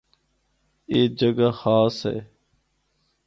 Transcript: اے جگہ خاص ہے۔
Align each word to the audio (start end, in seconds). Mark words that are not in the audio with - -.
اے 0.91 0.99
جگہ 1.19 1.49
خاص 1.61 1.95
ہے۔ 2.09 2.17